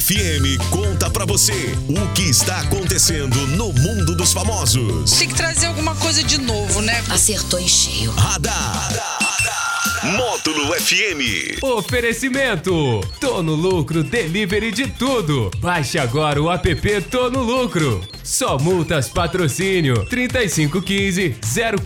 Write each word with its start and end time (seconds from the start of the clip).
FM 0.00 0.58
conta 0.70 1.08
pra 1.08 1.24
você 1.24 1.52
o 1.88 2.12
que 2.14 2.22
está 2.22 2.62
acontecendo 2.62 3.36
no 3.48 3.72
mundo 3.72 4.16
dos 4.16 4.32
famosos. 4.32 5.12
Tem 5.12 5.28
que 5.28 5.34
trazer 5.34 5.66
alguma 5.66 5.94
coisa 5.94 6.20
de 6.24 6.36
novo, 6.38 6.80
né? 6.82 7.00
Acertou 7.08 7.60
em 7.60 7.68
cheio. 7.68 8.10
Radar. 8.10 8.88
Módulo 10.02 10.74
FM. 10.74 11.62
Oferecimento: 11.62 13.00
Tô 13.20 13.40
no 13.40 13.54
lucro, 13.54 14.02
delivery 14.02 14.72
de 14.72 14.88
tudo. 14.88 15.50
Baixe 15.58 15.96
agora 15.96 16.42
o 16.42 16.50
app 16.50 17.00
Tô 17.02 17.30
no 17.30 17.42
lucro. 17.42 18.02
Só 18.24 18.58
multas 18.58 19.06
patrocínio 19.10 20.06
3515 20.06 21.36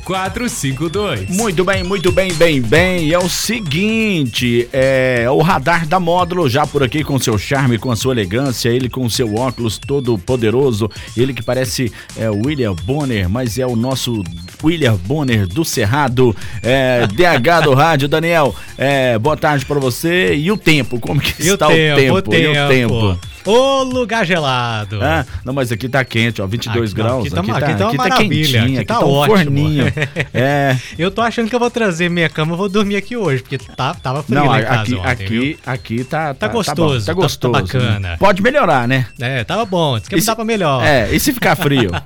0452. 0.07 1.31
Muito 1.31 1.65
bem, 1.65 1.83
muito 1.83 2.13
bem, 2.13 2.33
bem, 2.33 2.63
bem. 2.63 3.13
É 3.13 3.19
o 3.19 3.29
seguinte, 3.29 4.69
é 4.73 5.27
o 5.29 5.43
radar 5.43 5.85
da 5.85 5.99
módulo 5.99 6.49
já 6.49 6.65
por 6.65 6.85
aqui 6.85 7.03
com 7.03 7.19
seu 7.19 7.37
charme, 7.37 7.77
com 7.77 7.91
a 7.91 7.97
sua 7.97 8.15
elegância, 8.15 8.69
ele 8.69 8.89
com 8.89 9.11
seu 9.11 9.35
óculos 9.35 9.79
todo 9.79 10.17
poderoso, 10.17 10.89
ele 11.17 11.35
que 11.35 11.43
parece 11.43 11.93
é, 12.17 12.31
William 12.31 12.75
Bonner, 12.85 13.29
mas 13.29 13.59
é 13.59 13.67
o 13.67 13.75
nosso 13.75 14.23
William 14.63 14.95
Bonner 14.95 15.45
do 15.45 15.65
Cerrado, 15.65 16.37
é, 16.63 17.05
DH 17.09 17.65
do 17.65 17.75
rádio. 17.75 18.07
Daniel, 18.07 18.55
é, 18.77 19.19
boa 19.19 19.37
tarde 19.37 19.67
para 19.67 19.81
você. 19.81 20.37
E 20.37 20.53
o 20.53 20.57
tempo, 20.57 21.01
como 21.01 21.21
que 21.21 21.43
E 21.45 21.51
o 21.51 21.55
está 21.55 21.67
tempo, 21.67 22.15
o 22.15 22.17
o 22.17 22.23
tempo? 22.23 22.35
E 22.35 22.49
o 22.49 22.69
tempo? 22.69 23.19
Ô 23.49 23.83
lugar 23.83 24.27
gelado. 24.27 24.99
Ah, 25.03 25.25
não, 25.43 25.55
mas 25.55 25.73
aqui 25.73 25.89
tá 25.89 26.05
quente, 26.05 26.28
ó, 26.41 26.47
22 26.47 26.93
Aqui- 26.93 27.01
não, 27.03 27.09
graus. 27.09 27.27
aqui 27.27 27.35
tá 27.35 27.41
aqui 27.41 27.51
tá 27.51 27.87
aqui 27.89 27.97
tá 27.97 28.03
maravilha, 28.03 28.29
quentinho, 28.29 28.63
aqui 28.65 28.77
aqui 28.79 28.85
tá 28.87 28.95
tá 28.99 29.07
um 29.07 29.11
ótimo. 29.11 29.37
forninho. 29.37 29.85
É. 30.35 30.77
Eu 30.99 31.11
tô 31.11 31.21
achando 31.23 31.49
que 31.49 31.55
eu 31.55 31.59
vou 31.61 31.71
trazer 31.71 32.09
minha 32.11 32.29
cama, 32.29 32.57
vou 32.57 32.69
dormir 32.69 32.97
aqui 32.97 33.17
hoje, 33.17 33.43
porque 33.43 33.59
tá, 33.59 33.95
tava 33.95 34.23
frio 34.23 34.39
Não, 34.39 34.53
aqui, 34.53 34.95
ontem, 34.95 35.01
aqui, 35.05 35.25
viu? 35.27 35.59
aqui 35.67 36.05
tá, 36.05 36.35
Tá 36.35 36.49
bom, 36.49 36.55
gostoso, 36.55 37.07
tá 37.07 37.13
tá- 37.15 37.21
gostoso. 37.21 37.53
tá 37.53 37.61
bacana. 37.63 37.99
né? 38.01 38.17
Pode 38.19 38.43
melhorar, 38.43 38.87
né? 38.87 39.07
É, 39.21 39.43
tava 39.45 39.65
bom, 39.65 39.99
diz 39.99 40.09
que 40.09 40.15
não 40.17 40.21
se- 40.21 40.27
dá 40.27 40.37
pra 40.37 40.45
melhor. 40.45 40.85
É, 40.85 41.09
e 41.13 41.19
se 41.21 41.33
ficar 41.33 41.57
frio? 41.57 41.91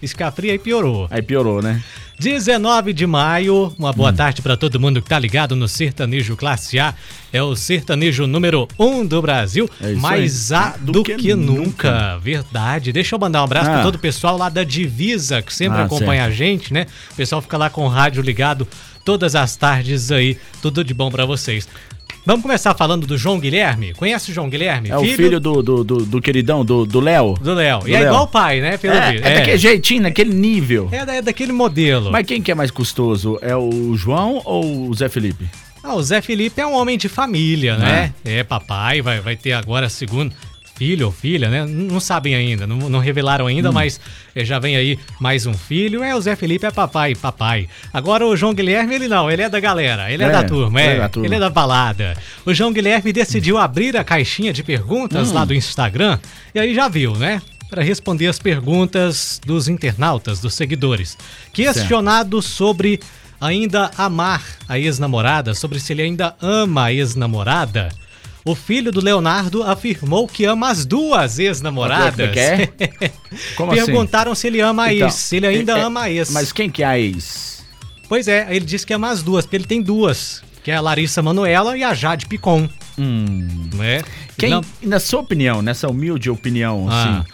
E 0.00 0.06
ficar 0.06 0.30
frio 0.30 0.52
aí 0.52 0.58
piorou. 0.58 1.08
Aí 1.10 1.20
piorou, 1.20 1.60
né? 1.60 1.82
19 2.18 2.92
de 2.92 3.06
maio, 3.06 3.74
uma 3.78 3.92
boa 3.92 4.12
tarde 4.12 4.40
pra 4.40 4.56
todo 4.56 4.78
mundo 4.78 5.02
que 5.02 5.08
tá 5.08 5.18
ligado 5.18 5.56
no 5.56 5.66
Sertanejo 5.68 6.36
Classe 6.36 6.78
A. 6.78 6.94
É 7.32 7.42
o 7.42 7.56
sertanejo 7.56 8.26
número 8.26 8.68
1 8.78 8.86
um 8.86 9.04
do 9.06 9.20
Brasil, 9.20 9.68
É 9.80 9.92
mais 9.94 10.52
aí. 10.52 10.58
A 10.58 10.76
do, 10.78 11.02
que, 11.02 11.34
nunca. 11.34 12.18
Verdade. 12.18 12.92
Deixa 12.92 13.14
eu 13.16 13.18
mandar 13.18 13.40
um 13.40 13.44
abraço 13.44 13.68
Ah. 13.70 13.74
pra 13.74 13.82
todo 13.82 13.96
o 13.96 13.98
pessoal 13.98 14.36
lá 14.36 14.48
da 14.48 14.62
Divisa, 14.62 15.42
que 15.42 15.52
sempre 15.52 15.80
Ah, 15.80 15.84
acompanha 15.84 16.24
a 16.24 16.30
gente, 16.30 16.72
né? 16.72 16.86
O 17.12 17.16
pessoal 17.16 17.42
fica 17.42 17.58
lá 17.58 17.68
com 17.68 17.84
o 17.84 17.88
rádio 17.88 18.22
ligado 18.22 18.66
todas 19.04 19.34
as 19.34 19.56
tardes 19.56 20.12
aí. 20.12 20.38
Tudo 20.62 20.84
de 20.84 20.94
bom 20.94 21.10
pra 21.10 21.26
vocês. 21.26 21.68
Vamos 22.26 22.42
começar 22.42 22.74
falando 22.74 23.06
do 23.06 23.18
João 23.18 23.38
Guilherme. 23.38 23.92
Conhece 23.92 24.30
o 24.30 24.34
João 24.34 24.48
Guilherme? 24.48 24.88
É 24.88 24.96
o 24.96 25.04
filho 25.04 25.38
do, 25.38 25.62
do, 25.62 25.84
do, 25.84 25.96
do 26.06 26.22
queridão, 26.22 26.64
do 26.64 26.98
Léo. 27.00 27.34
do 27.34 27.52
Léo. 27.52 27.80
E 27.86 27.94
é 27.94 27.98
Léo. 28.00 28.08
igual 28.08 28.24
o 28.24 28.28
pai, 28.28 28.60
né? 28.60 28.78
Pelo 28.78 28.94
É, 28.94 29.12
visto. 29.12 29.26
é 29.26 29.34
daquele 29.34 29.58
jeitinho, 29.58 30.02
naquele 30.02 30.32
nível. 30.34 30.88
É 30.90 31.18
é 31.18 31.22
daquele 31.22 31.52
modelo. 31.52 32.10
Mas 32.10 32.26
quem 32.26 32.40
que 32.40 32.50
é 32.50 32.54
mais 32.54 32.70
custoso? 32.70 33.38
É 33.42 33.54
o 33.54 33.94
João 33.94 34.40
ou 34.44 34.88
o 34.88 34.94
Zé 34.94 35.08
Felipe? 35.10 35.46
Ah, 35.82 35.94
o 35.94 36.02
Zé 36.02 36.22
Felipe 36.22 36.58
é 36.62 36.66
um 36.66 36.72
homem 36.72 36.96
de 36.96 37.10
família, 37.10 37.76
né? 37.76 38.14
É, 38.24 38.42
papai, 38.42 39.02
vai, 39.02 39.20
vai 39.20 39.36
ter 39.36 39.52
agora 39.52 39.90
segundo 39.90 40.32
filho 40.76 41.06
ou 41.06 41.12
filha, 41.12 41.48
né? 41.48 41.64
Não 41.66 42.00
sabem 42.00 42.34
ainda, 42.34 42.66
não, 42.66 42.76
não 42.90 42.98
revelaram 42.98 43.46
ainda, 43.46 43.70
Hum. 43.70 43.72
mas 43.74 44.00
eh, 44.34 44.44
já 44.44 44.58
vem 44.58 44.76
aí 44.76 44.98
mais 45.20 45.46
um 45.46 45.54
filho. 45.54 46.02
É, 46.02 46.14
o 46.16 46.20
Zé 46.20 46.34
Felipe 46.34 46.66
é 46.66 46.70
papai, 46.70 47.14
papai. 47.14 47.68
Agora 47.92 48.26
o 48.26 48.36
João 48.36 48.52
Guilherme, 48.52 48.94
ele 48.94 49.06
não, 49.08 49.30
ele 49.30 49.42
é 49.42 49.48
da 49.48 49.60
galera, 49.60 50.10
ele 50.10 50.22
é, 50.24 50.26
É, 50.26 50.30
da 50.32 50.42
turma, 50.42 50.80
ele 50.80 50.90
é, 50.90 50.96
é 50.96 50.98
da 51.00 51.08
turma. 51.08 51.26
ele 51.28 51.34
é 51.36 51.38
da 51.38 51.48
balada. 51.50 52.16
O 52.44 52.52
João 52.52 52.72
Guilherme 52.72 53.12
decidiu 53.12 53.56
abrir 53.56 53.96
a 53.96 54.02
caixinha 54.02 54.52
de 54.52 54.62
perguntas 54.64 55.30
Hum. 55.30 55.34
lá 55.34 55.44
do 55.44 55.54
Instagram, 55.54 56.18
e 56.54 56.58
aí 56.58 56.74
já 56.74 56.88
viu, 56.88 57.14
né? 57.16 57.40
Para 57.70 57.82
responder 57.82 58.26
as 58.28 58.38
perguntas 58.38 59.40
dos 59.44 59.68
internautas, 59.68 60.40
dos 60.40 60.54
seguidores. 60.54 61.16
Questionado 61.52 62.40
sobre 62.42 63.00
ainda 63.40 63.90
amar 63.96 64.42
a 64.68 64.78
ex-namorada, 64.78 65.54
sobre 65.54 65.78
se 65.80 65.92
ele 65.92 66.02
ainda 66.02 66.34
ama 66.40 66.84
a 66.84 66.92
ex-namorada, 66.92 67.88
o 68.44 68.54
filho 68.54 68.92
do 68.92 69.00
Leonardo 69.00 69.62
afirmou 69.62 70.26
que 70.28 70.44
ama 70.44 70.68
as 70.70 70.84
duas 70.84 71.38
ex-namoradas. 71.38 72.30
Como 72.34 72.40
é 72.40 73.10
Como 73.56 73.72
assim? 73.72 73.86
Perguntaram 73.86 74.34
se 74.34 74.46
ele 74.46 74.60
ama 74.60 74.84
a 74.84 74.94
Então, 74.94 75.08
ex, 75.08 75.14
se 75.14 75.36
ele 75.36 75.46
ainda 75.46 75.72
é- 75.72 75.78
é- 75.80 75.82
ama 75.82 76.02
a 76.02 76.10
ex. 76.10 76.30
Mas 76.30 76.52
quem 76.52 76.68
que 76.68 76.82
é 76.82 76.86
a 76.86 76.98
ex? 76.98 77.64
Pois 78.08 78.28
é, 78.28 78.46
ele 78.50 78.64
disse 78.64 78.86
que 78.86 78.92
ama 78.92 79.10
as 79.10 79.22
duas, 79.22 79.44
porque 79.46 79.56
ele 79.56 79.64
tem 79.64 79.80
duas, 79.80 80.42
que 80.62 80.70
é 80.70 80.74
a 80.76 80.80
Larissa 80.80 81.22
Manoela 81.22 81.76
e 81.76 81.82
a 81.82 81.94
Jade 81.94 82.26
Picon, 82.26 82.68
Hum. 82.98 83.70
né? 83.74 84.02
Quem, 84.36 84.50
Não- 84.50 84.60
na 84.82 85.00
sua 85.00 85.20
opinião, 85.20 85.62
nessa 85.62 85.88
humilde 85.88 86.28
opinião, 86.30 86.86
Ah. 86.90 87.02
assim, 87.22 87.30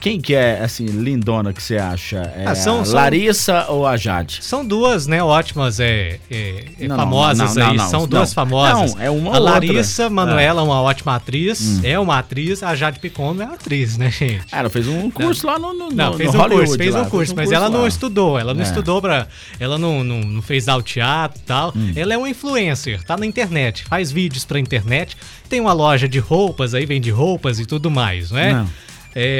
quem 0.00 0.20
que 0.20 0.34
é, 0.34 0.60
assim, 0.62 0.86
lindona 0.86 1.52
que 1.52 1.62
você 1.62 1.76
acha? 1.76 2.18
É 2.34 2.44
Ah, 2.46 2.54
são- 2.54 2.80
a 2.80 2.84
são- 2.84 2.94
Larissa 2.94 3.66
ou 3.68 3.86
a 3.86 3.96
Jade? 3.96 4.38
São 4.42 4.64
duas, 4.64 5.06
né, 5.06 5.22
ótimas, 5.22 5.78
é, 5.78 6.18
é, 6.30 6.64
é 6.80 6.88
Não, 6.88 6.96
famosas 6.96 7.54
não, 7.54 7.62
não, 7.62 7.70
aí, 7.70 7.76
não, 7.76 7.88
são 7.88 8.00
não. 8.00 8.06
duas 8.08 8.32
famosas. 8.32 8.94
Não, 8.94 9.02
é 9.02 9.10
uma 9.10 9.36
A 9.36 9.38
Larissa 9.38 10.04
outra. 10.04 10.14
Manoela, 10.14 10.62
uma 10.62 10.80
ótima 10.80 11.14
atriz, 11.16 11.84
é 11.84 11.98
uma 11.98 12.18
atriz, 12.18 12.62
a 12.62 12.74
Jade 12.74 12.98
Picon 12.98 13.34
não 13.34 13.42
é 13.50 13.54
atriz, 13.54 13.98
né, 13.98 14.10
gente? 14.10 14.42
Ah, 14.50 14.60
ela 14.60 14.70
fez 14.70 14.88
um 14.88 15.10
curso 15.10 15.46
lá 15.46 15.58
no, 15.58 15.74
no, 15.74 15.90
Não, 15.90 16.12
no 16.12 16.16
fez 16.16 16.34
um 16.34 16.38
Hollywood 16.38 16.64
curso, 16.66 16.78
fez 16.78 16.94
lá, 16.94 17.02
um 17.02 17.10
curso, 17.10 17.34
mas 17.36 17.52
ela 17.52 17.68
não 17.68 17.82
lá. 17.82 17.88
estudou, 17.88 18.38
ela 18.38 18.54
não 18.54 18.60
É. 18.62 18.64
estudou 18.64 19.00
pra. 19.02 19.26
Ela 19.58 19.78
não, 19.78 20.02
não, 20.02 20.20
não 20.20 20.42
fez 20.42 20.66
ao 20.68 20.80
teatro 20.82 21.40
e 21.42 21.46
tal. 21.46 21.72
Hum. 21.76 21.92
Ela 21.94 22.14
é 22.14 22.16
uma 22.18 22.28
influencer, 22.30 23.02
tá 23.04 23.16
na 23.16 23.26
internet, 23.26 23.84
faz 23.84 24.10
vídeos 24.10 24.44
pra 24.44 24.58
internet, 24.58 25.16
tem 25.48 25.60
uma 25.60 25.72
loja 25.72 26.08
de 26.08 26.18
roupas 26.18 26.74
aí, 26.74 26.86
vende 26.86 27.10
roupas 27.10 27.60
e 27.60 27.66
tudo 27.66 27.90
mais, 27.90 28.30
né? 28.30 28.52
Não. 28.54 28.60
É, 28.62 28.66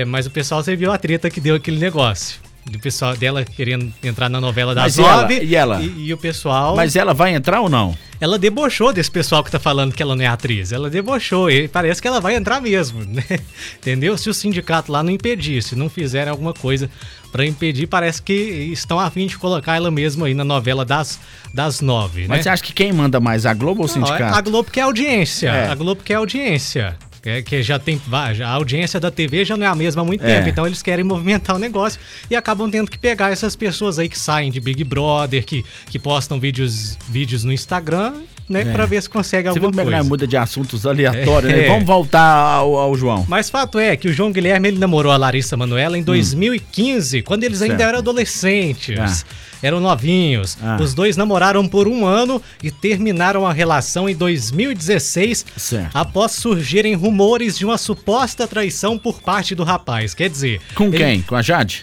mas 0.06 0.26
o 0.26 0.31
pessoal, 0.31 0.62
você 0.62 0.75
viu 0.76 0.91
a 0.92 0.98
treta 0.98 1.31
que 1.31 1.41
deu 1.41 1.54
aquele 1.54 1.78
negócio. 1.78 2.41
Do 2.70 2.78
pessoal 2.78 3.16
dela 3.16 3.42
querendo 3.44 3.92
entrar 4.03 4.28
na 4.28 4.41
novela 4.41 4.75
e 4.75 5.00
ela? 5.00 5.22
nove. 5.22 5.41
E 5.42 5.56
ela? 5.56 5.82
E, 5.82 6.06
e 6.06 6.14
o 6.14 6.19
pessoal. 6.19 6.76
Mas 6.76 6.94
ela 6.94 7.14
vai 7.14 7.34
entrar 7.34 7.60
ou 7.62 7.70
não? 7.70 7.97
Ela 8.20 8.38
debochou 8.38 8.92
desse 8.92 9.10
pessoal 9.10 9.42
que 9.42 9.50
tá 9.50 9.59
falando 9.59 9.94
que 9.94 10.03
ela 10.03 10.14
não 10.14 10.22
é 10.22 10.26
atriz. 10.26 10.70
Ela 10.70 10.91
debochou. 10.91 11.50
E 11.50 11.66
parece 11.66 12.03
que 12.03 12.06
ela 12.06 12.20
vai 12.20 12.36
entrar 12.36 12.60
mesmo, 12.60 13.03
né? 13.03 13.25
Entendeu? 13.78 14.16
Se 14.19 14.28
o 14.28 14.34
sindicato 14.34 14.92
lá 14.92 15.03
não 15.03 15.10
impedir, 15.10 15.62
se 15.62 15.75
não 15.75 15.88
fizerem 15.88 16.30
alguma 16.30 16.53
coisa 16.53 16.88
pra 17.32 17.47
impedir, 17.47 17.86
parece 17.86 18.20
que 18.20 18.32
estão 18.32 19.00
a 19.00 19.10
fim 19.10 19.26
de 19.26 19.38
colocar 19.38 19.76
ela 19.76 19.91
mesmo 19.91 20.26
aí 20.26 20.34
na 20.34 20.44
novela 20.44 20.84
das, 20.84 21.19
das 21.54 21.80
nove, 21.80 22.26
Mas 22.28 22.38
né? 22.38 22.42
você 22.42 22.48
acha 22.50 22.62
que 22.62 22.72
quem 22.75 22.92
manda 22.92 23.19
mais, 23.19 23.47
a 23.47 23.54
Globo 23.54 23.80
ou 23.80 23.86
o 23.86 23.88
sindicato? 23.88 24.36
a 24.36 24.41
Globo 24.41 24.70
quer 24.70 24.82
audiência. 24.82 25.48
É. 25.48 25.69
A 25.69 25.75
Globo 25.75 26.03
quer 26.04 26.14
audiência. 26.14 26.97
É, 27.25 27.42
que 27.42 27.62
já 27.62 27.78
tem. 27.78 28.00
A 28.44 28.48
audiência 28.50 28.98
da 28.98 29.10
TV 29.10 29.44
já 29.44 29.56
não 29.56 29.66
é 29.66 29.69
a 29.69 29.75
mesma 29.75 30.03
há 30.03 30.04
muito 30.04 30.25
É. 30.25 30.36
tempo. 30.36 30.48
Então 30.48 30.66
eles 30.66 30.81
querem 30.82 31.04
movimentar 31.04 31.56
o 31.56 31.58
negócio 31.58 32.00
e 32.31 32.34
acabam 32.36 32.70
tendo 32.70 32.91
que 32.91 32.98
pegar 32.98 33.31
essas 33.31 33.54
pessoas 33.54 33.98
aí 33.98 34.08
que 34.08 34.19
saem 34.19 34.50
de 34.50 34.58
Big 34.60 34.82
Brother, 34.84 35.44
que, 35.44 35.64
que 35.91 35.98
postam 35.98 36.41
vídeos, 36.41 36.97
vídeos 37.09 37.44
no 37.44 37.53
Instagram, 37.53 38.14
né? 38.50 38.64
Pra 38.72 38.84
ver 38.84 39.00
se 39.02 39.08
consegue 39.08 39.48
É. 39.48 39.52
Você 39.52 39.58
alguma 39.58 39.80
é 39.80 39.84
nós 39.84 39.94
coisa. 39.94 40.08
muda 40.08 40.26
de 40.26 40.36
assuntos 40.36 40.84
aleatórios, 40.84 41.50
É. 41.52 41.56
né? 41.56 41.68
Vamos 41.68 41.84
voltar 41.86 42.20
ao, 42.20 42.76
ao 42.76 42.94
João. 42.96 43.24
Mas 43.28 43.48
fato 43.48 43.78
é 43.78 43.96
que 43.96 44.08
o 44.08 44.12
João 44.12 44.30
Guilherme 44.32 44.68
ele 44.68 44.78
namorou 44.78 45.12
a 45.12 45.16
Larissa 45.16 45.56
Manoela 45.56 45.96
em 45.96 46.02
2015, 46.02 47.22
quando 47.22 47.44
eles 47.44 47.62
ainda 47.62 47.74
Hum. 47.74 47.78
Certo. 47.78 47.88
eram 47.88 47.98
adolescentes. 48.00 49.24
Eram 49.62 49.78
novinhos. 49.78 50.56
Ah. 50.62 50.78
Os 50.80 50.94
dois 50.94 51.16
namoraram 51.18 51.68
por 51.68 51.86
um 51.86 52.06
ano 52.06 52.40
e 52.62 52.70
terminaram 52.70 53.46
a 53.46 53.52
relação 53.52 54.08
em 54.08 54.14
2016, 54.16 55.44
Certo. 55.56 55.90
após 55.94 56.32
surgirem 56.32 56.94
rumores 56.94 57.58
de 57.58 57.64
uma 57.66 57.76
suposta 57.76 58.48
traição 58.48 58.96
por 58.98 59.20
parte 59.20 59.54
do 59.54 59.62
rapaz. 59.62 60.14
Quer 60.14 60.30
dizer, 60.30 60.60
Com 60.74 60.86
ele- 60.86 60.96
quem? 60.96 61.22
Com 61.22 61.36
a 61.36 61.42
Jade? 61.42 61.82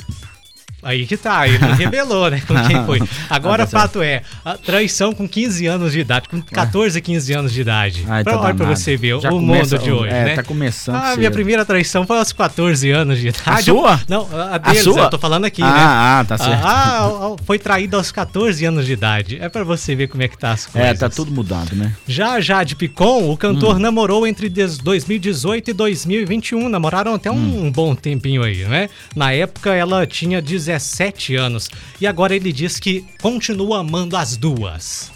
Aí 0.83 1.05
que 1.07 1.17
tá, 1.17 1.47
ele 1.47 1.57
revelou, 1.73 2.29
né? 2.29 2.41
Com 2.47 2.53
quem 2.67 2.85
foi. 2.85 3.01
Agora, 3.29 3.63
Ah, 3.63 3.65
tá 3.65 3.71
certo. 3.71 3.81
fato 3.81 4.01
é, 4.01 4.21
a 4.45 4.53
traição 4.55 5.11
com 5.11 5.27
15 5.27 5.65
anos 5.65 5.91
de 5.91 5.99
idade, 5.99 6.29
com 6.29 6.39
14, 6.41 7.01
15 7.01 7.33
anos 7.33 7.51
de 7.51 7.61
idade. 7.61 8.05
Ai, 8.07 8.23
pra, 8.23 8.33
tá 8.33 8.39
olha 8.41 8.53
pra 8.55 8.65
você 8.67 8.95
ver 8.95 9.19
Já 9.19 9.29
o 9.29 9.33
começa- 9.39 9.75
mundo 9.77 9.83
de 9.83 9.91
hoje, 9.91 10.13
é, 10.13 10.23
né? 10.25 10.35
tá 10.35 10.43
começando 10.43 10.95
Ah, 10.95 11.15
minha 11.17 11.31
primeira 11.31 11.65
traição 11.65 12.05
foi 12.05 12.19
aos 12.19 12.31
14 12.31 12.91
anos 12.91 13.17
de 13.19 13.29
idade. 13.29 13.43
A 13.49 13.61
sua? 13.63 13.99
Não, 14.07 14.27
a 14.51 14.57
deles, 14.59 14.83
sua? 14.83 15.01
eu 15.01 15.09
tô 15.09 15.17
falando 15.17 15.45
aqui, 15.45 15.61
Ah, 15.63 15.65
né? 15.65 15.73
ah, 15.81 16.25
tá 16.27 16.37
certo. 16.37 16.63
Ah, 16.63 17.05
ah, 17.07 17.35
foi 17.43 17.57
traída 17.57 17.97
aos 17.97 18.11
14 18.11 18.63
anos 18.63 18.85
de 18.85 18.93
idade. 18.93 19.37
É 19.41 19.49
pra 19.49 19.63
você 19.63 19.95
ver 19.95 20.07
como 20.07 20.21
é 20.23 20.27
que 20.27 20.37
tá 20.37 20.51
as 20.51 20.67
coisas. 20.67 20.89
É, 20.91 20.93
tá 20.93 21.09
tudo 21.09 21.31
mudado, 21.31 21.75
né? 21.75 21.93
Já 22.07 22.33
a 22.33 22.39
Jade 22.41 22.75
Picon, 22.75 23.29
o 23.31 23.35
cantor 23.35 23.75
Hum. 23.77 23.79
namorou 23.79 24.27
entre 24.27 24.47
des- 24.47 24.77
2018 24.77 25.71
e 25.71 25.73
2021. 25.73 26.69
Namoraram 26.69 27.15
até 27.15 27.31
um, 27.31 27.35
Hum. 27.35 27.65
um 27.65 27.71
bom 27.71 27.95
tempinho 27.95 28.43
aí, 28.43 28.63
né? 28.65 28.89
Na 29.15 29.31
época 29.33 29.73
ela 29.73 30.05
tinha 30.05 30.41
17 30.67 31.35
anos. 31.35 31.69
E 31.99 32.05
agora 32.07 32.35
ele 32.35 32.51
diz 32.53 32.79
que 32.79 33.05
continua 33.21 33.79
amando 33.79 34.15
as 34.15 34.37
duas. 34.37 35.11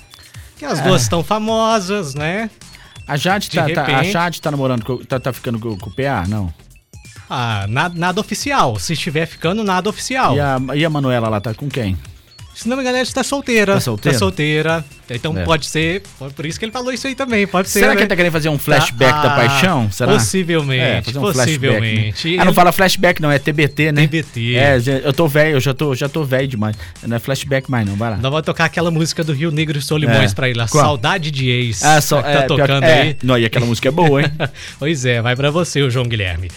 Que 0.58 0.66
as 0.66 0.80
É. 0.80 0.84
duas 0.84 1.04
estão 1.04 1.24
famosas, 1.24 2.16
né? 2.16 2.50
A 3.08 3.18
Jade, 3.18 3.50
De 3.50 3.56
tá, 3.58 3.70
tá- 3.70 3.82
a 3.82 3.86
repente- 3.86 4.12
Jade 4.12 4.42
tá 4.42 4.52
namorando, 4.52 4.86
com, 4.86 4.98
tá, 4.98 5.20
tá 5.20 5.34
ficando 5.34 5.60
com, 5.60 5.78
com 5.78 5.90
o 5.90 5.94
PA? 5.94 6.26
Não. 6.28 6.54
Ah, 7.30 7.66
nada, 7.70 7.96
nada 7.98 8.20
oficial. 8.22 8.78
Se 8.78 8.94
estiver 8.94 9.26
ficando, 9.26 9.64
nada 9.64 9.90
oficial. 9.90 10.36
E 10.36 10.40
a, 10.40 10.58
e 10.76 10.86
a 10.86 10.90
Manuela 10.90 11.30
lá 11.30 11.40
tá 11.42 11.54
com 11.54 11.70
quem? 11.70 11.98
Se 12.62 12.70
não 12.70 12.78
me 12.78 12.84
engano, 12.84 12.98
ela 12.98 13.04
está 13.04 13.24
solteira. 13.24 13.74
Tá 13.74 13.80
solteira? 13.80 14.14
Tá 14.14 14.20
solteira. 14.20 14.86
Então 15.10 15.36
É. 15.36 15.44
pode 15.44 15.66
ser. 15.66 16.04
Por 16.36 16.46
isso 16.46 16.60
que 16.60 16.66
ele 16.66 16.72
falou 16.72 16.94
isso 16.94 17.08
aí 17.08 17.16
também. 17.16 17.48
Pode 17.48 17.68
ser. 17.70 17.80
Será 17.80 17.92
né? 17.92 17.96
que 17.96 18.02
ele 18.04 18.08
tá 18.10 18.16
querendo 18.16 18.32
fazer 18.32 18.50
um 18.50 18.58
flashback 18.60 19.12
Ah, 19.12 19.22
da 19.24 19.30
paixão? 19.32 19.92
Será? 19.92 20.14
Possivelmente. 20.14 20.80
É, 20.82 21.02
fazer 21.02 21.18
um 21.18 21.22
flashback, 21.34 21.60
possivelmente. 21.60 22.36
né? 22.38 22.42
Ah, 22.42 22.46
não 22.46 22.54
fala 22.54 22.72
flashback, 22.72 23.20
não, 23.20 23.32
é 23.32 23.40
TBT, 23.40 23.92
né? 23.92 24.04
TBT. 24.08 24.56
É, 24.56 24.78
eu 25.04 25.12
tô 25.12 25.28
velho, 25.28 25.56
eu 25.56 25.60
já 25.60 25.74
tô, 25.74 25.96
já 25.96 26.08
tô 26.08 26.24
velho 26.24 26.48
demais. 26.48 26.76
Não 27.06 27.18
é 27.18 27.20
flashback 27.20 27.70
mais, 27.70 27.86
não, 27.88 27.96
vai 27.96 28.12
lá. 28.12 28.18
Nós 28.18 28.32
vamos 28.32 28.46
tocar 28.46 28.66
aquela 28.66 28.92
música 28.92 29.24
do 29.24 29.34
Rio 29.34 29.50
Negro 29.52 29.80
e 29.80 29.82
Solimões 29.82 30.32
É. 30.32 30.36
pra 30.36 30.48
ele, 30.48 30.62
a 30.62 30.68
Qual? 30.68 30.84
Saudade 30.86 31.32
de 31.32 31.50
Ex. 31.50 31.84
Ah, 31.84 32.00
só, 32.00 32.22
que 32.22 32.30
é, 32.30 32.34
tá 32.34 32.46
pior 32.46 32.58
tocando 32.68 32.84
é, 32.84 33.02
aí. 33.02 33.18
Não, 33.24 33.38
e 33.40 33.44
aquela 33.44 33.66
música 33.66 33.88
é 33.88 33.92
boa, 33.92 34.22
hein? 34.22 34.32
Pois 34.78 35.04
é, 35.04 35.20
vai 35.22 35.36
pra 35.36 35.50
você, 35.50 35.82
o 35.82 35.90
João 35.90 36.06
Guilherme. 36.08 36.50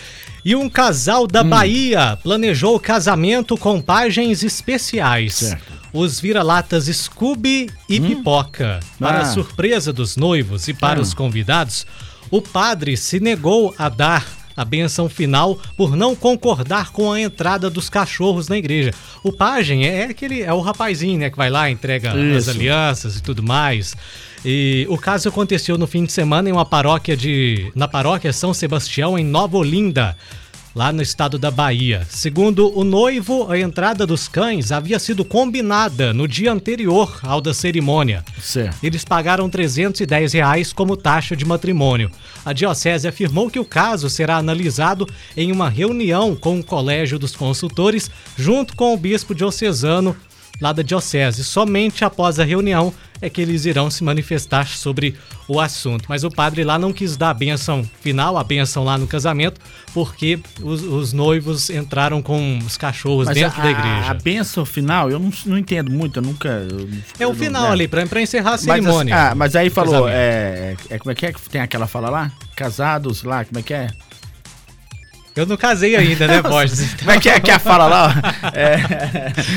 E 0.45 0.55
um 0.55 0.69
casal 0.69 1.25
Hum. 1.25 1.27
da 1.27 1.43
Bahia 1.43 2.19
planejou 2.23 2.79
casamento 2.79 3.57
com 3.57 3.81
pagens 3.81 4.43
especiais. 4.45 5.35
Certo. 5.37 5.73
Hum. 5.95 6.01
Os 6.01 6.21
vira-latas 6.21 6.87
Scooby 6.87 7.71
e 7.89 8.01
Pipoca. 8.01 8.81
Para 8.99 9.21
Ah. 9.21 9.25
surpresa 9.27 9.93
dos 9.93 10.17
noivos 10.17 10.67
e 10.69 10.75
para 10.75 10.99
Ah. 10.99 11.03
os 11.03 11.15
convidados, 11.15 11.87
o 12.31 12.43
padre 12.43 12.97
se 12.97 13.21
negou 13.21 13.75
a 13.79 13.89
dar 13.89 14.27
a 14.57 14.65
benção 14.65 15.09
final 15.09 15.59
por 15.77 15.97
não 15.97 16.15
concordar 16.15 16.91
com 16.93 17.11
a 17.13 17.21
entrada 17.21 17.69
dos 17.69 17.89
cachorros 17.91 18.47
na 18.49 18.57
igreja. 18.57 18.93
O 19.23 19.33
pajem 19.33 19.85
é 19.87 20.05
aquele 20.05 20.43
é 20.43 20.53
o 20.53 20.61
rapazinho, 20.61 21.19
né, 21.19 21.29
que 21.31 21.37
vai 21.37 21.51
lá, 21.51 21.69
entrega 21.71 22.13
as 22.13 22.43
Isso. 22.45 22.51
alianças 22.51 23.17
e 23.17 23.23
tudo 23.23 23.43
mais. 23.43 23.97
E 24.45 24.87
o 24.91 24.97
caso 24.99 25.29
aconteceu 25.29 25.77
no 25.79 25.87
fim 25.87 26.05
de 26.05 26.13
semana 26.13 26.49
em 26.49 26.53
uma 26.53 26.65
paróquia 26.67 27.17
de 27.17 27.73
na 27.75 27.89
paróquia 27.89 28.33
São 28.33 28.53
Sebastião 28.55 29.19
em 29.19 29.25
Nova 29.25 29.57
Olinda, 29.57 30.17
lá 30.75 30.93
no 30.93 31.01
estado 31.01 31.39
da 31.39 31.51
Bahia. 31.51 32.07
Segundo 32.11 32.77
o 32.77 32.83
noivo, 32.83 33.51
a 33.51 33.59
entrada 33.59 34.07
dos 34.07 34.27
cães 34.27 34.73
havia 34.73 34.99
sido 34.99 35.25
combinada 35.25 36.13
no 36.13 36.27
dia 36.27 36.53
anterior 36.53 37.21
ao 37.23 37.41
da 37.41 37.55
cerimônia. 37.55 38.25
Certo. 38.41 38.77
Eles 38.83 39.05
pagaram 39.05 39.49
310 39.49 40.33
reais 40.33 40.73
como 40.73 40.97
taxa 40.97 41.37
de 41.37 41.45
matrimônio. 41.45 42.11
A 42.45 42.53
diocese 42.53 43.07
afirmou 43.07 43.49
que 43.49 43.61
o 43.61 43.65
caso 43.65 44.11
será 44.11 44.37
analisado 44.37 45.09
em 45.37 45.53
uma 45.53 45.69
reunião 45.69 46.35
com 46.35 46.59
o 46.59 46.65
Colégio 46.65 47.19
dos 47.19 47.37
Consultores, 47.37 48.11
junto 48.37 48.75
com 48.75 48.93
o 48.93 48.97
bispo 48.97 49.35
diocesano 49.35 50.17
lá 50.61 50.73
da 50.73 50.83
diocese. 50.83 51.45
Somente 51.45 52.05
após 52.05 52.39
a 52.39 52.45
reunião 52.45 52.93
é 53.21 53.31
que 53.31 53.41
eles 53.41 53.65
irão 53.65 53.91
se 53.91 54.05
manifestar 54.05 54.67
sobre 54.67 55.15
o 55.49 55.59
assunto. 55.61 56.05
Mas 56.09 56.25
o 56.25 56.31
padre 56.31 56.63
lá 56.65 56.79
não 56.79 56.93
quis 56.93 57.17
dar 57.17 57.31
a 57.31 57.35
benção 57.35 57.89
final, 58.01 58.37
a 58.37 58.45
benção 58.45 58.85
lá 58.85 58.99
no 58.99 59.07
casamento, 59.07 59.61
porque 59.93 60.39
os, 60.61 60.83
os 60.83 61.13
noivos 61.13 61.71
entraram 61.71 62.21
com 62.23 62.59
os 62.59 62.77
cachorros 62.77 63.27
Mas 63.27 63.35
dentro 63.37 63.61
a, 63.61 63.65
da 63.65 63.71
igreja. 63.71 64.11
A 64.11 64.15
benção 64.15 64.65
final, 64.67 65.11
eu 65.11 65.19
não, 65.19 65.31
não 65.47 65.57
entendo 65.59 65.91
muito, 65.91 66.19
eu 66.19 66.23
nunca. 66.23 66.49
eu- 66.49 66.89
É 67.19 67.27
o 67.27 67.35
final 67.35 67.67
é. 67.67 67.71
ali, 67.71 67.89
pra, 67.89 68.05
pra 68.07 68.21
encerrar 68.21 68.51
a 68.51 68.53
Mas, 68.53 68.61
cerimônia. 68.63 69.31
ah, 69.31 69.35
mas 69.35 69.57
aí 69.57 69.71
falou, 69.71 69.93
casamento. 70.05 70.15
é, 70.17 70.77
é, 70.91 70.99
como 70.99 71.11
é 71.13 71.15
que 71.15 71.27
é 71.27 71.33
que 71.33 71.49
tem 71.49 71.61
aquela 71.61 71.87
fala 71.87 72.11
lá? 72.11 72.33
Casados 72.57 73.23
lá, 73.23 73.45
como 73.45 73.59
é 73.59 73.63
que 73.63 73.73
é? 73.75 73.89
Eu 75.37 75.47
não 75.47 75.57
casei 75.57 75.97
ainda, 75.97 76.29
né, 76.29 76.41
Borges? 76.49 76.81
Então, 76.81 76.99
Como 77.01 77.11
é 77.11 77.19
que 77.21 77.29
é 77.29 77.41
que 77.41 77.51
é 77.51 77.55
a 77.55 77.59
fala 77.59 77.87
lá? 77.87 78.15
É, 78.57 78.77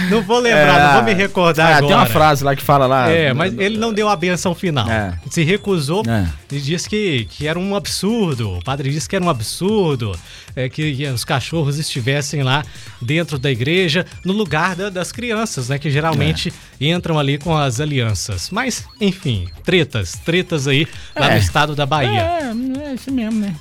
não 0.09 0.23
vou 0.23 0.39
lembrar, 0.39 0.87
não 0.87 0.93
vou 0.95 1.03
me 1.03 1.13
recordar 1.13 1.67
ah, 1.73 1.77
agora. 1.77 1.87
Tem 1.87 1.95
uma 1.97 2.05
frase 2.07 2.43
lá 2.43 2.55
que 2.55 2.63
fala 2.63 2.87
lá. 2.87 3.09
É, 3.09 3.31
mas 3.31 3.53
ele 3.59 3.77
não 3.77 3.93
deu 3.93 4.09
a 4.09 4.15
benção 4.15 4.55
final. 4.55 4.89
É. 4.89 5.13
Se 5.29 5.43
recusou 5.43 6.03
É. 6.07 6.25
e 6.51 6.59
disse 6.59 6.89
que, 6.89 7.25
que 7.25 7.47
era 7.47 7.59
um 7.59 7.75
absurdo. 7.75 8.53
O 8.57 8.63
padre 8.63 8.89
disse 8.89 9.07
que 9.07 9.15
era 9.15 9.23
um 9.23 9.29
absurdo 9.29 10.17
é, 10.55 10.67
que, 10.67 10.95
que 10.95 11.05
os 11.07 11.23
cachorros 11.23 11.77
estivessem 11.77 12.41
lá 12.41 12.63
dentro 12.99 13.37
da 13.37 13.51
igreja, 13.51 14.05
no 14.25 14.33
lugar 14.33 14.75
da- 14.75 14.89
das 14.89 15.11
crianças, 15.11 15.69
né? 15.69 15.77
Que 15.77 15.91
geralmente 15.91 16.51
entram 16.81 17.19
ali 17.19 17.37
com 17.37 17.55
as 17.55 17.79
alianças. 17.79 18.49
Mas, 18.49 18.83
enfim, 18.99 19.47
tretas, 19.63 20.13
tretas 20.25 20.67
aí 20.67 20.87
lá 21.15 21.27
É. 21.29 21.33
no 21.33 21.37
estado 21.37 21.75
da 21.75 21.85
Bahia. 21.85 22.19
É, 22.21 22.89
é 22.89 22.93
isso 22.95 23.11
mesmo, 23.11 23.39
né? 23.41 23.53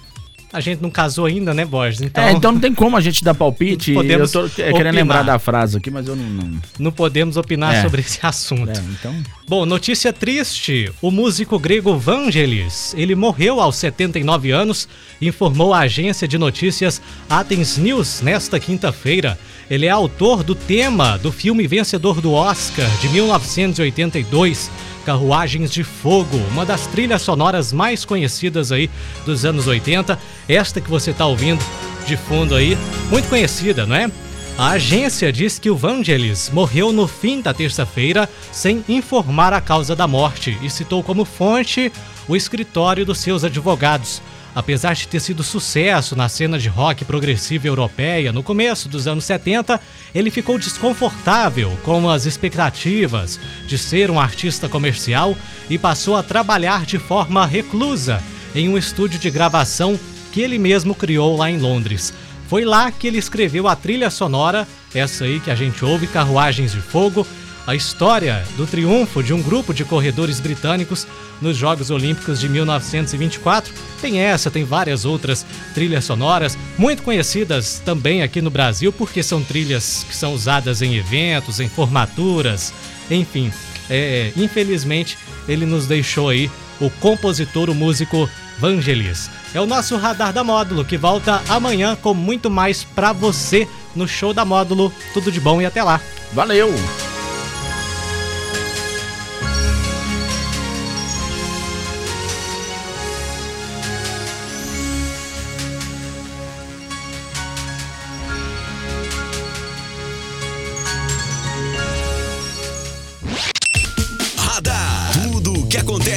A 0.56 0.60
gente 0.60 0.80
não 0.80 0.88
casou 0.90 1.26
ainda, 1.26 1.52
né, 1.52 1.66
Borges? 1.66 2.00
Então, 2.00 2.24
é, 2.24 2.32
então 2.32 2.50
não 2.52 2.58
tem 2.58 2.72
como 2.74 2.96
a 2.96 3.00
gente 3.02 3.22
dar 3.22 3.34
palpite. 3.34 3.92
Podemos 3.94 4.32
eu 4.32 4.48
tô 4.48 4.62
é, 4.62 4.72
querendo 4.72 4.94
lembrar 4.94 5.22
da 5.22 5.38
frase 5.38 5.76
aqui, 5.76 5.90
mas 5.90 6.08
eu 6.08 6.16
não. 6.16 6.24
não- 6.24 6.60
não 6.78 6.90
podemos 6.90 7.36
opinar 7.36 7.74
É. 7.74 7.82
sobre 7.82 8.00
esse 8.00 8.18
assunto. 8.22 8.70
é, 8.70 8.82
então. 8.98 9.14
Bom, 9.46 9.66
notícia 9.66 10.12
triste. 10.14 10.90
O 11.02 11.10
músico 11.10 11.58
grego 11.58 11.98
Vangelis, 11.98 12.94
ele 12.96 13.14
morreu 13.14 13.60
aos 13.60 13.76
79 13.76 14.50
anos, 14.50 14.88
informou 15.20 15.74
a 15.74 15.80
agência 15.80 16.26
de 16.26 16.38
notícias 16.38 17.02
Athens 17.28 17.76
News 17.76 18.22
nesta 18.22 18.58
quinta-feira. 18.58 19.38
Ele 19.70 19.84
é 19.84 19.90
autor 19.90 20.42
do 20.42 20.54
tema 20.54 21.18
do 21.18 21.30
filme 21.30 21.66
vencedor 21.66 22.20
do 22.22 22.32
Oscar 22.32 22.88
de 23.00 23.08
1982, 23.10 24.70
Carruagens 25.06 25.70
de 25.70 25.84
Fogo, 25.84 26.36
uma 26.50 26.66
das 26.66 26.88
trilhas 26.88 27.22
sonoras 27.22 27.72
mais 27.72 28.04
conhecidas 28.04 28.72
aí 28.72 28.90
dos 29.24 29.44
anos 29.44 29.68
80. 29.68 30.18
Esta 30.48 30.80
que 30.80 30.90
você 30.90 31.12
está 31.12 31.24
ouvindo 31.24 31.64
de 32.04 32.16
fundo 32.16 32.56
aí, 32.56 32.76
muito 33.08 33.28
conhecida, 33.28 33.86
não 33.86 33.94
é? 33.94 34.10
A 34.58 34.70
agência 34.70 35.32
diz 35.32 35.60
que 35.60 35.70
o 35.70 35.76
Vangelis 35.76 36.50
morreu 36.50 36.92
no 36.92 37.06
fim 37.06 37.40
da 37.40 37.54
terça-feira 37.54 38.28
sem 38.50 38.84
informar 38.88 39.52
a 39.52 39.60
causa 39.60 39.94
da 39.94 40.08
morte 40.08 40.58
e 40.60 40.68
citou 40.68 41.04
como 41.04 41.24
fonte 41.24 41.92
o 42.26 42.34
escritório 42.34 43.06
dos 43.06 43.18
seus 43.18 43.44
advogados. 43.44 44.20
Apesar 44.56 44.94
de 44.94 45.06
ter 45.06 45.20
sido 45.20 45.42
sucesso 45.42 46.16
na 46.16 46.30
cena 46.30 46.58
de 46.58 46.66
rock 46.66 47.04
progressiva 47.04 47.66
europeia 47.66 48.32
no 48.32 48.42
começo 48.42 48.88
dos 48.88 49.06
anos 49.06 49.26
70, 49.26 49.78
ele 50.14 50.30
ficou 50.30 50.58
desconfortável 50.58 51.76
com 51.84 52.08
as 52.08 52.24
expectativas 52.24 53.38
de 53.66 53.76
ser 53.76 54.10
um 54.10 54.18
artista 54.18 54.66
comercial 54.66 55.36
e 55.68 55.76
passou 55.76 56.16
a 56.16 56.22
trabalhar 56.22 56.86
de 56.86 56.98
forma 56.98 57.44
reclusa 57.44 58.22
em 58.54 58.66
um 58.66 58.78
estúdio 58.78 59.18
de 59.18 59.28
gravação 59.30 60.00
que 60.32 60.40
ele 60.40 60.58
mesmo 60.58 60.94
criou 60.94 61.36
lá 61.36 61.50
em 61.50 61.58
Londres. 61.58 62.14
Foi 62.48 62.64
lá 62.64 62.90
que 62.90 63.08
ele 63.08 63.18
escreveu 63.18 63.68
a 63.68 63.76
trilha 63.76 64.08
sonora, 64.08 64.66
essa 64.94 65.24
aí 65.24 65.38
que 65.38 65.50
a 65.50 65.54
gente 65.54 65.84
ouve, 65.84 66.06
Carruagens 66.06 66.72
de 66.72 66.80
Fogo, 66.80 67.26
a 67.66 67.74
história 67.74 68.44
do 68.56 68.66
triunfo 68.66 69.22
de 69.22 69.34
um 69.34 69.42
grupo 69.42 69.74
de 69.74 69.84
corredores 69.84 70.38
britânicos 70.38 71.06
nos 71.40 71.56
Jogos 71.56 71.90
Olímpicos 71.90 72.38
de 72.38 72.48
1924. 72.48 73.74
Tem 74.00 74.20
essa, 74.20 74.50
tem 74.50 74.64
várias 74.64 75.04
outras 75.04 75.44
trilhas 75.74 76.04
sonoras, 76.04 76.56
muito 76.78 77.02
conhecidas 77.02 77.82
também 77.84 78.22
aqui 78.22 78.40
no 78.40 78.50
Brasil, 78.50 78.92
porque 78.92 79.22
são 79.22 79.42
trilhas 79.42 80.04
que 80.08 80.14
são 80.14 80.32
usadas 80.32 80.80
em 80.80 80.94
eventos, 80.94 81.58
em 81.58 81.68
formaturas, 81.68 82.72
enfim. 83.10 83.52
É, 83.90 84.32
infelizmente, 84.36 85.18
ele 85.48 85.66
nos 85.66 85.86
deixou 85.86 86.28
aí 86.28 86.50
o 86.80 86.90
compositor, 86.90 87.68
o 87.70 87.74
músico 87.74 88.28
Vangelis. 88.58 89.30
É 89.54 89.60
o 89.60 89.66
nosso 89.66 89.96
Radar 89.96 90.32
da 90.32 90.44
Módulo, 90.44 90.84
que 90.84 90.96
volta 90.96 91.42
amanhã 91.48 91.96
com 91.96 92.14
muito 92.14 92.50
mais 92.50 92.84
pra 92.84 93.12
você 93.12 93.68
no 93.94 94.06
show 94.06 94.32
da 94.32 94.44
Módulo. 94.44 94.92
Tudo 95.12 95.32
de 95.32 95.40
bom 95.40 95.60
e 95.60 95.66
até 95.66 95.82
lá. 95.82 96.00
Valeu! 96.32 96.72